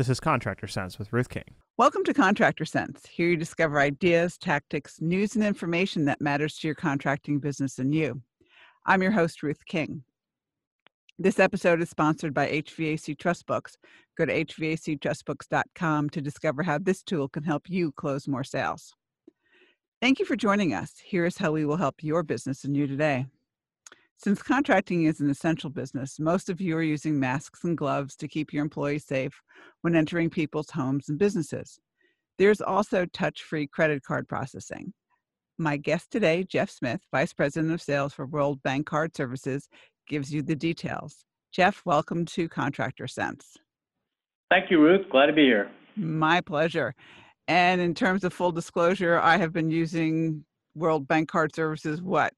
[0.00, 1.44] This is Contractor Sense with Ruth King.
[1.76, 3.04] Welcome to Contractor Sense.
[3.06, 7.94] Here you discover ideas, tactics, news, and information that matters to your contracting business and
[7.94, 8.22] you.
[8.86, 10.02] I'm your host, Ruth King.
[11.18, 13.76] This episode is sponsored by HVAC Trust Books.
[14.16, 18.94] Go to hvactrustbooks.com to discover how this tool can help you close more sales.
[20.00, 20.94] Thank you for joining us.
[21.04, 23.26] Here's how we will help your business and you today.
[24.22, 28.28] Since contracting is an essential business, most of you are using masks and gloves to
[28.28, 29.40] keep your employees safe
[29.80, 31.80] when entering people's homes and businesses.
[32.36, 34.92] There's also touch free credit card processing.
[35.56, 39.70] My guest today, Jeff Smith, Vice President of Sales for World Bank Card Services,
[40.06, 41.24] gives you the details.
[41.50, 43.56] Jeff, welcome to Contractor Sense.
[44.50, 45.08] Thank you, Ruth.
[45.10, 45.70] Glad to be here.
[45.96, 46.94] My pleasure.
[47.48, 50.44] And in terms of full disclosure, I have been using
[50.74, 52.34] World Bank Card Services, what,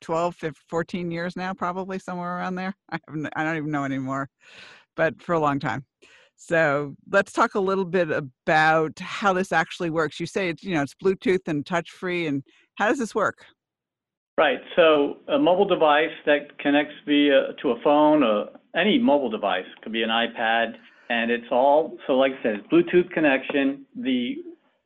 [0.00, 2.74] 12, 15, 14 years now, probably somewhere around there.
[2.90, 2.98] I
[3.36, 4.28] I don't even know anymore,
[4.96, 5.84] but for a long time.
[6.42, 10.18] So let's talk a little bit about how this actually works.
[10.18, 12.42] You say it's, you know, it's Bluetooth and touch free and
[12.76, 13.44] how does this work?
[14.38, 14.60] Right.
[14.74, 19.92] So a mobile device that connects via to a phone or any mobile device could
[19.92, 20.76] be an iPad
[21.10, 23.84] and it's all, so like I said, Bluetooth connection.
[23.94, 24.36] The,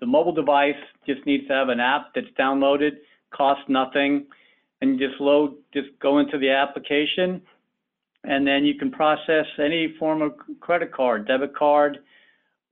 [0.00, 0.74] the mobile device
[1.06, 2.96] just needs to have an app that's downloaded,
[3.32, 4.26] costs nothing
[4.88, 7.40] and just load, just go into the application,
[8.24, 11.98] and then you can process any form of credit card, debit card,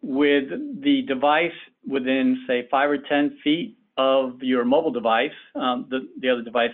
[0.02, 0.48] with
[0.82, 1.52] the device
[1.86, 6.70] within, say, five or 10 feet of your mobile device, um, the, the other device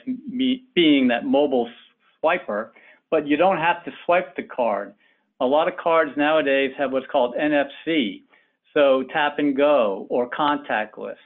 [0.75, 1.69] being that mobile
[2.23, 2.70] swiper,
[3.11, 4.95] but you don't have to swipe the card.
[5.41, 8.23] A lot of cards nowadays have what's called NFC,
[8.75, 11.17] so tap and go or contactless.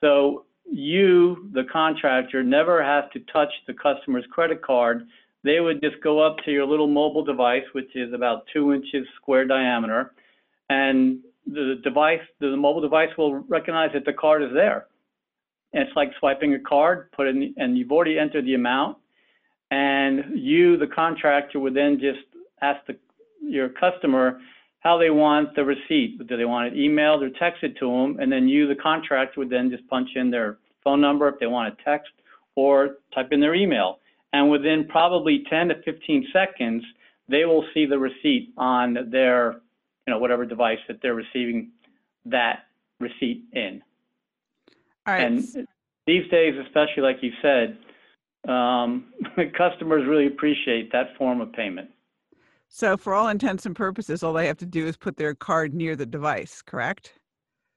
[0.00, 5.06] So you, the contractor, never have to touch the customer's credit card.
[5.42, 9.06] They would just go up to your little mobile device, which is about two inches
[9.16, 10.14] square diameter,
[10.70, 14.86] and the device, the mobile device will recognize that the card is there.
[15.74, 18.96] And it's like swiping a card, put in, and you've already entered the amount,
[19.70, 22.20] and you, the contractor, would then just
[22.62, 22.96] ask the,
[23.42, 24.40] your customer
[24.84, 26.18] how they want the receipt.
[26.26, 28.20] Do they want it emailed or texted to them?
[28.20, 31.46] And then you, the contractor, would then just punch in their phone number if they
[31.46, 32.10] want to text
[32.54, 33.98] or type in their email.
[34.34, 36.84] And within probably 10 to 15 seconds,
[37.28, 39.54] they will see the receipt on their,
[40.06, 41.70] you know, whatever device that they're receiving
[42.26, 42.66] that
[43.00, 43.82] receipt in.
[45.06, 45.22] All right.
[45.22, 45.66] And
[46.06, 47.78] these days, especially like you said,
[48.50, 49.06] um,
[49.56, 51.90] customers really appreciate that form of payment.
[52.76, 55.74] So, for all intents and purposes, all they have to do is put their card
[55.74, 57.12] near the device, correct?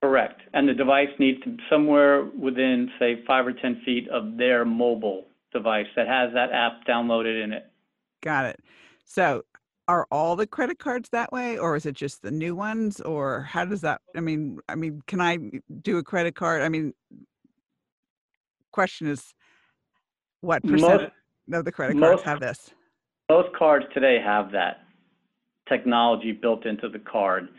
[0.01, 0.41] Correct.
[0.55, 4.65] And the device needs to be somewhere within, say, five or 10 feet of their
[4.65, 7.71] mobile device that has that app downloaded in it.
[8.23, 8.59] Got it.
[9.05, 9.43] So,
[9.87, 13.43] are all the credit cards that way or is it just the new ones or
[13.43, 15.37] how does that i mean i mean can i
[15.81, 16.93] do a credit card i mean
[18.73, 19.33] question is
[20.41, 21.03] what percent
[21.47, 22.71] most, of the credit cards most, have this
[23.29, 24.86] most cards today have that
[25.69, 27.49] technology built into the card.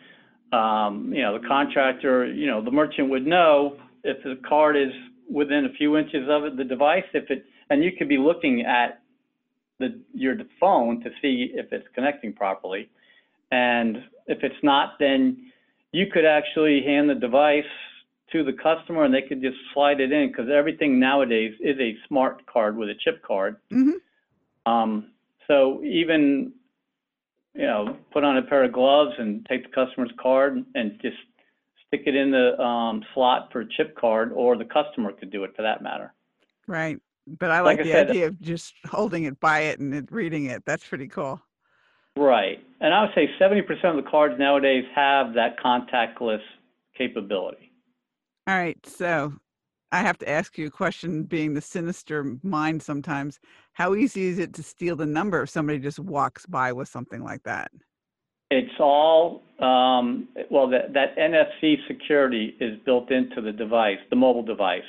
[0.52, 4.92] Um, you know, the contractor, you know, the merchant would know if the card is
[5.30, 8.62] within a few inches of it, the device, if it, and you could be looking
[8.62, 9.02] at
[9.78, 12.88] the your phone to see if it's connecting properly.
[13.50, 15.52] And if it's not, then
[15.92, 17.64] you could actually hand the device
[18.32, 21.96] to the customer and they could just slide it in because everything nowadays is a
[22.06, 23.56] smart card with a chip card.
[23.72, 24.70] Mm-hmm.
[24.70, 25.12] Um,
[25.46, 26.52] so even
[27.54, 31.16] you know, put on a pair of gloves and take the customer's card and just
[31.86, 35.44] stick it in the um, slot for a chip card, or the customer could do
[35.44, 36.12] it for that matter.
[36.66, 36.98] Right.
[37.26, 40.10] But I like, like the I said, idea of just holding it by it and
[40.10, 40.64] reading it.
[40.64, 41.40] That's pretty cool.
[42.16, 42.58] Right.
[42.80, 46.40] And I would say 70% of the cards nowadays have that contactless
[46.96, 47.72] capability.
[48.46, 48.78] All right.
[48.86, 49.34] So
[49.90, 53.40] I have to ask you a question, being the sinister mind sometimes.
[53.72, 57.22] How easy is it to steal the number if somebody just walks by with something
[57.22, 57.70] like that?
[58.50, 64.42] It's all, um, well, that, that NFC security is built into the device, the mobile
[64.42, 64.82] device.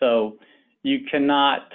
[0.00, 0.36] So
[0.82, 1.68] you cannot,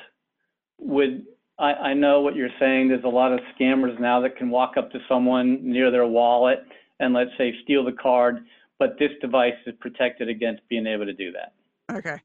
[0.79, 1.21] with,
[1.57, 4.77] I, I know what you're saying, there's a lot of scammers now that can walk
[4.77, 6.59] up to someone near their wallet
[6.99, 8.45] and let's say steal the card,
[8.79, 11.53] but this device is protected against being able to do that.
[11.95, 12.19] Okay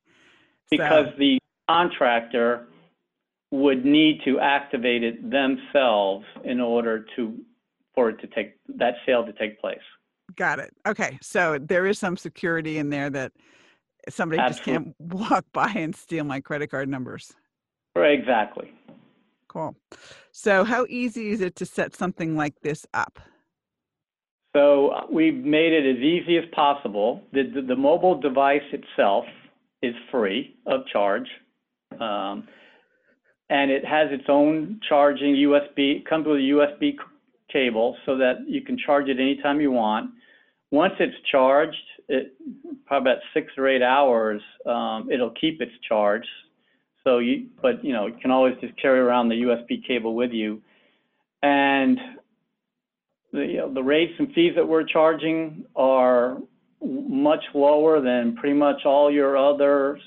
[0.76, 1.38] because the
[1.68, 2.66] contractor
[3.50, 7.38] would need to activate it themselves in order to
[7.94, 9.78] for it to take that sale to take place.
[10.36, 10.72] Got it.
[10.86, 13.32] Okay, so there is some security in there that
[14.08, 14.84] somebody Absolutely.
[14.84, 17.34] just can't walk by and steal my credit card numbers.
[17.94, 18.72] Right, exactly.
[19.48, 19.76] Cool.
[20.30, 23.20] So, how easy is it to set something like this up?
[24.54, 27.22] So uh, we've made it as easy as possible.
[27.32, 29.24] The, the, the mobile device itself
[29.82, 31.28] is free of charge.
[32.00, 32.48] Um,
[33.50, 36.94] and it has its own charging USB, comes with a USB
[37.52, 40.10] cable so that you can charge it anytime you want.
[40.70, 41.76] Once it's charged,
[42.08, 42.32] it,
[42.86, 46.24] probably about six or eight hours, um, it'll keep its charge.
[47.04, 50.30] So you, but you know, you can always just carry around the USB cable with
[50.30, 50.62] you.
[51.42, 51.98] And
[53.32, 56.38] the, you know, the rates and fees that we're charging are
[56.84, 59.98] much lower than pretty much all your other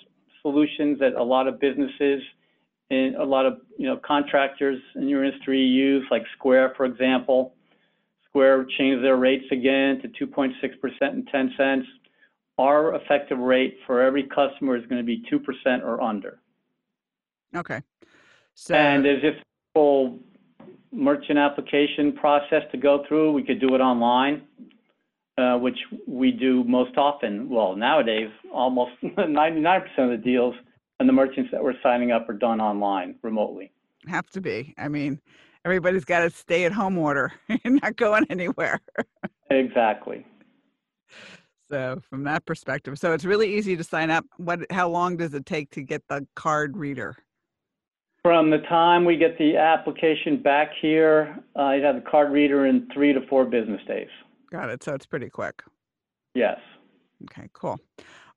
[0.42, 2.22] solutions that a lot of businesses
[2.89, 7.54] and a lot of you know contractors in your industry use, like Square, for example.
[8.30, 10.51] Square changed their rates again to 2.6%
[11.01, 11.88] and 10 cents.
[12.57, 16.39] Our effective rate for every customer is going to be 2% or under.
[17.56, 17.81] Okay.
[18.54, 20.19] So And there's just a full
[20.92, 23.31] merchant application process to go through.
[23.31, 24.44] We could do it online,
[25.37, 25.77] uh, which
[26.07, 27.49] we do most often.
[27.49, 30.55] Well, nowadays, almost 99% of the deals
[30.99, 33.71] and the merchants that we're signing up are done online, remotely.
[34.07, 34.73] have to be.
[34.77, 35.19] I mean,
[35.65, 37.33] everybody's got a stay at home order.
[37.49, 38.79] You're not going anywhere.
[39.51, 40.25] Exactly.
[41.69, 44.25] So from that perspective, so it's really easy to sign up.
[44.37, 47.15] What how long does it take to get the card reader?
[48.23, 52.65] From the time we get the application back here, uh, you have the card reader
[52.65, 54.09] in three to four business days.
[54.51, 54.83] Got it.
[54.83, 55.63] So it's pretty quick.
[56.33, 56.57] Yes.
[57.24, 57.80] Okay, cool.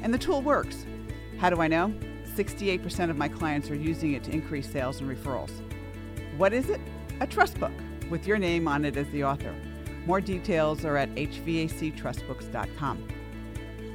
[0.03, 0.85] And the tool works.
[1.39, 1.95] How do I know?
[2.35, 5.53] 68% of my clients are using it to increase sales and referrals.
[6.37, 6.81] What is it?
[7.21, 7.73] A trust book
[8.11, 9.55] with your name on it as the author.
[10.05, 13.09] More details are at hvactrustbooks.com.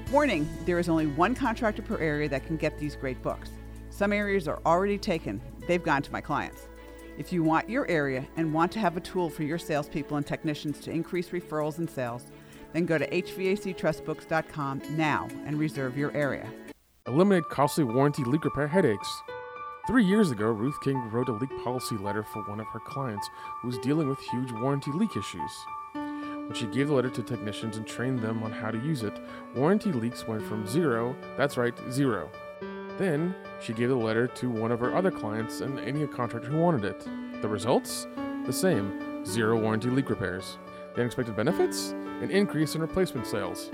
[0.10, 3.50] Warning there is only one contractor per area that can get these great books.
[3.90, 6.68] Some areas are already taken, they've gone to my clients.
[7.18, 10.26] If you want your area and want to have a tool for your salespeople and
[10.26, 12.26] technicians to increase referrals and sales,
[12.74, 16.50] then go to hvactrustbooks.com now and reserve your area.
[17.08, 19.08] Eliminate costly warranty leak repair headaches.
[19.86, 23.30] Three years ago, Ruth King wrote a leak policy letter for one of her clients
[23.62, 25.52] who was dealing with huge warranty leak issues.
[25.94, 29.14] When she gave the letter to technicians and trained them on how to use it,
[29.56, 32.30] warranty leaks went from zero, that's right, zero.
[32.98, 36.60] Then, she gave the letter to one of her other clients and any contractor who
[36.60, 37.08] wanted it.
[37.42, 38.08] The results?
[38.46, 40.58] The same zero warranty leak repairs.
[40.94, 41.92] The unexpected benefits?
[42.22, 43.70] An increase in replacement sales.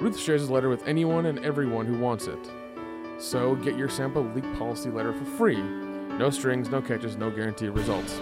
[0.00, 2.50] Ruth shares the letter with anyone and everyone who wants it.
[3.18, 5.60] So get your sample leak policy letter for free.
[5.60, 8.20] No strings, no catches, no guaranteed results.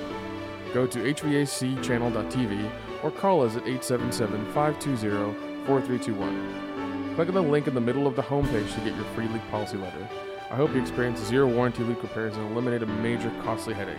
[0.72, 2.70] Go to hvacchannel.tv
[3.02, 6.75] or call us at 877 520 4321.
[7.16, 9.40] Click on the link in the middle of the homepage to get your free leak
[9.50, 10.06] policy letter.
[10.50, 13.96] I hope you experience zero warranty leak repairs and eliminate a major costly headache.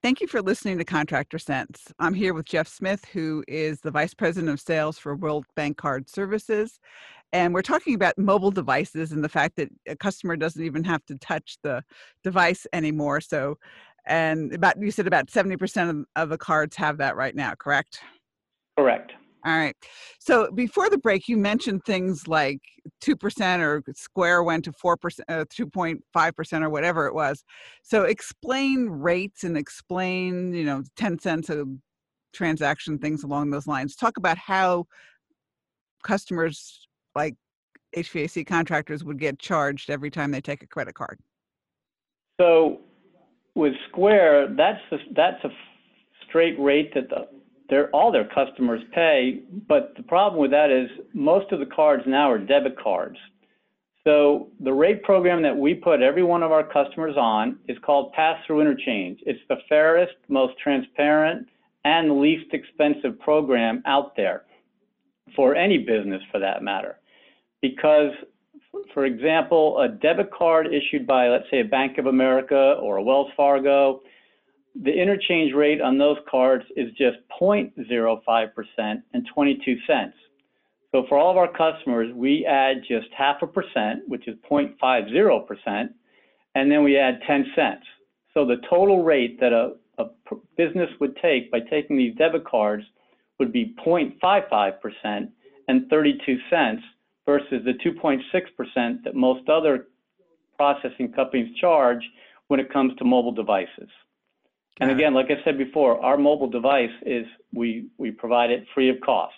[0.00, 1.92] Thank you for listening to Contractor Sense.
[1.98, 5.76] I'm here with Jeff Smith, who is the Vice President of Sales for World Bank
[5.76, 6.78] Card Services.
[7.32, 11.04] And we're talking about mobile devices and the fact that a customer doesn't even have
[11.06, 11.82] to touch the
[12.22, 13.20] device anymore.
[13.20, 13.58] So,
[14.06, 17.98] and about, you said about 70% of, of the cards have that right now, correct?
[18.80, 19.12] Correct.
[19.44, 19.76] All right.
[20.18, 22.60] So before the break, you mentioned things like
[23.02, 24.96] 2% or Square went to 4%,
[25.28, 27.44] uh, 2.5% or whatever it was.
[27.82, 31.66] So explain rates and explain, you know, 10 cents a
[32.32, 33.96] transaction, things along those lines.
[33.96, 34.86] Talk about how
[36.02, 37.34] customers like
[37.94, 41.18] HVAC contractors would get charged every time they take a credit card.
[42.40, 42.80] So
[43.54, 45.50] with Square, that's a, that's a
[46.26, 47.39] straight rate that the
[47.70, 49.42] their, all their customers pay.
[49.68, 53.16] But the problem with that is most of the cards now are debit cards.
[54.04, 58.12] So the rate program that we put every one of our customers on is called
[58.12, 59.20] pass-through interchange.
[59.26, 61.48] It's the fairest, most transparent,
[61.84, 64.44] and least expensive program out there
[65.36, 66.98] for any business for that matter.
[67.60, 68.12] Because,
[68.94, 73.02] for example, a debit card issued by, let's say, a Bank of America or a
[73.02, 74.00] Wells Fargo,
[74.74, 80.14] the interchange rate on those cards is just 0.05% and 22 cents.
[80.92, 85.88] So for all of our customers, we add just half a percent, which is 0.50%,
[86.54, 87.84] and then we add 10 cents.
[88.34, 90.06] So the total rate that a, a
[90.56, 92.84] business would take by taking these debit cards
[93.38, 95.28] would be 0.55%
[95.68, 96.82] and 32 cents
[97.26, 99.88] versus the 2.6% that most other
[100.56, 102.02] processing companies charge
[102.48, 103.88] when it comes to mobile devices.
[104.80, 108.88] And again, like I said before, our mobile device is, we, we provide it free
[108.88, 109.34] of cost.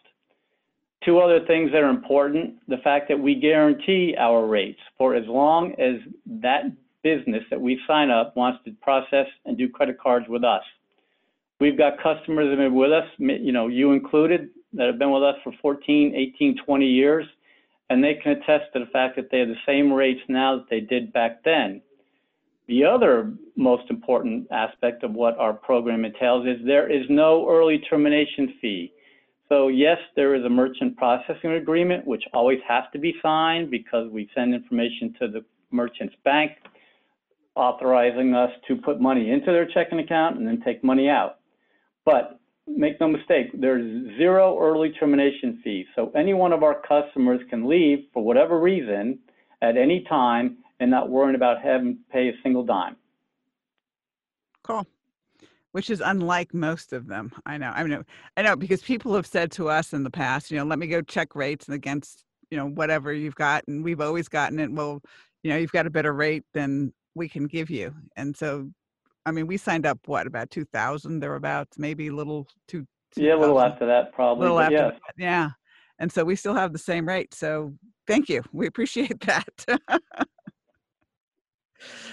[1.04, 5.26] Two other things that are important, the fact that we guarantee our rates for as
[5.26, 5.96] long as
[6.26, 6.64] that
[7.02, 10.62] business that we sign up wants to process and do credit cards with us.
[11.60, 15.10] We've got customers that have been with us, you know, you included, that have been
[15.10, 17.26] with us for 14, 18, 20 years,
[17.90, 20.70] and they can attest to the fact that they have the same rates now that
[20.70, 21.82] they did back then.
[22.68, 27.78] The other most important aspect of what our program entails is there is no early
[27.90, 28.92] termination fee.
[29.48, 34.10] So yes, there is a merchant processing agreement, which always has to be signed because
[34.10, 36.52] we send information to the merchant's bank,
[37.54, 41.40] authorizing us to put money into their checking account and then take money out.
[42.04, 45.84] But make no mistake, there's zero early termination fee.
[45.96, 49.18] So any one of our customers can leave for whatever reason
[49.60, 52.96] at any time and not worrying about having to pay a single dime.
[54.64, 54.84] Cool.
[55.70, 57.32] Which is unlike most of them.
[57.46, 57.70] I know.
[57.74, 58.02] I know.
[58.36, 60.88] I know because people have said to us in the past, you know, let me
[60.88, 64.72] go check rates against, you know, whatever you've got, and we've always gotten it.
[64.72, 65.00] Well,
[65.44, 68.70] you know, you've got a better rate than we can give you, and so,
[69.24, 72.86] I mean, we signed up what about two thousand thereabouts, maybe a little two.
[73.16, 74.42] Yeah, a little after that, probably.
[74.42, 74.92] little after yes.
[74.94, 75.50] that, yeah.
[75.98, 77.34] And so we still have the same rate.
[77.34, 77.74] So
[78.06, 78.42] thank you.
[78.52, 79.48] We appreciate that.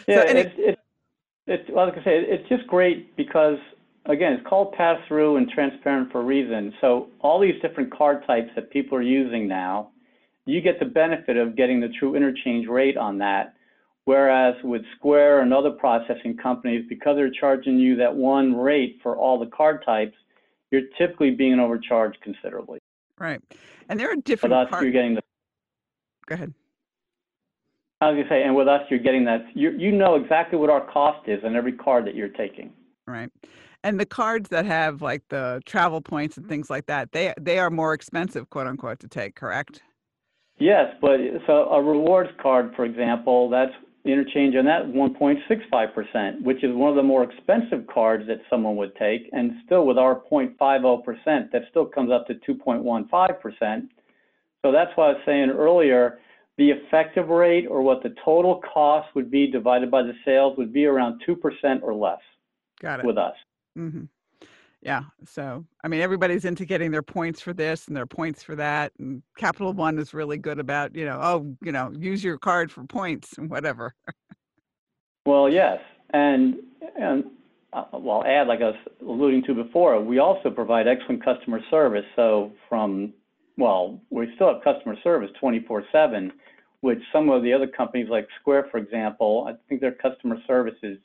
[0.08, 0.80] Yeah, so any, it, it,
[1.48, 3.58] it's like I say, it's just great because
[4.06, 6.74] again, it's called pass through and transparent for a reason.
[6.82, 9.90] So all these different card types that people are using now,
[10.46, 13.56] you get the benefit of getting the true interchange rate on that.
[14.06, 19.16] Whereas with Square and other processing companies, because they're charging you that one rate for
[19.16, 20.16] all the card types,
[20.72, 22.80] you're typically being overcharged considerably.
[23.20, 23.42] right.
[23.88, 24.56] And there are different.
[24.56, 25.22] With us, card- you're getting the
[26.26, 26.54] Go ahead.
[28.02, 30.70] I was gonna say, and with us, you're getting that, you, you know exactly what
[30.70, 32.72] our cost is on every card that you're taking.
[33.06, 33.30] Right.
[33.84, 37.60] And the cards that have like the travel points and things like that, they they
[37.60, 39.82] are more expensive, quote unquote, to take, correct?
[40.60, 43.72] Yes, but so a rewards card, for example, that's
[44.06, 48.96] interchange on that 1.65%, which is one of the more expensive cards that someone would
[48.96, 49.30] take.
[49.32, 53.88] And still with our 0.50%, that still comes up to 2.15%.
[54.62, 56.20] So that's why I was saying earlier,
[56.60, 60.74] the effective rate or what the total cost would be divided by the sales would
[60.74, 62.20] be around 2% or less
[62.82, 63.06] Got it.
[63.06, 63.34] with us.
[63.78, 64.04] Mm-hmm.
[64.82, 65.04] Yeah.
[65.26, 68.92] So, I mean, everybody's into getting their points for this and their points for that.
[69.00, 72.74] And Capital One is really good about, you know, oh, you know, use your card
[72.74, 73.96] for points and whatever.
[75.26, 75.80] Well, yes,
[76.12, 76.56] and
[76.98, 77.26] and
[77.74, 82.06] uh, well, add like I was alluding to before, we also provide excellent customer service.
[82.16, 83.14] So from
[83.60, 86.32] well, we still have customer service 24/7,
[86.82, 90.78] which some of the other companies like Square, for example, I think their customer service
[90.82, 90.98] is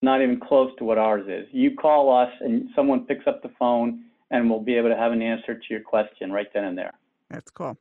[0.00, 1.48] not even close to what ours is.
[1.52, 5.10] You call us and someone picks up the phone and we'll be able to have
[5.10, 6.92] an answer to your question right then and there.
[7.30, 7.76] That's cool.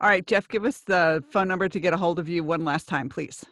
[0.00, 2.64] All right, Jeff, give us the phone number to get a hold of you one
[2.64, 3.46] last time, please.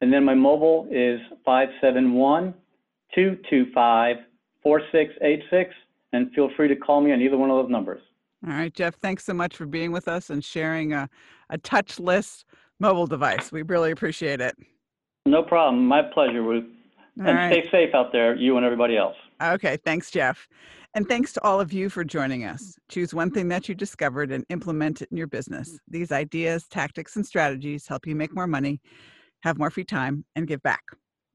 [0.00, 2.54] And then my mobile is 571-225-4686.
[6.12, 8.00] And feel free to call me on either one of those numbers.
[8.46, 11.10] All right, Jeff, thanks so much for being with us and sharing a,
[11.50, 12.44] a touchless
[12.78, 13.50] mobile device.
[13.50, 14.56] We really appreciate it.
[15.26, 15.86] No problem.
[15.86, 16.64] My pleasure, Ruth.
[17.18, 17.52] And right.
[17.52, 19.16] stay safe out there, you and everybody else.
[19.42, 20.48] Okay, thanks, Jeff.
[20.94, 22.78] And thanks to all of you for joining us.
[22.88, 25.78] Choose one thing that you discovered and implement it in your business.
[25.88, 28.80] These ideas, tactics, and strategies help you make more money,
[29.42, 30.82] have more free time, and give back.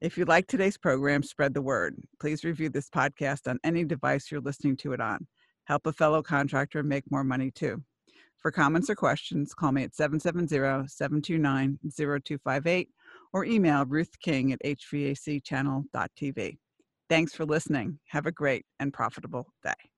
[0.01, 1.95] If you like today's program, spread the word.
[2.19, 5.27] Please review this podcast on any device you're listening to it on.
[5.65, 7.81] Help a fellow contractor make more money too.
[8.39, 12.89] For comments or questions, call me at 770 729 0258
[13.31, 16.57] or email Ruth King at hvacchannel.tv.
[17.09, 17.99] Thanks for listening.
[18.07, 19.91] Have a great and profitable day.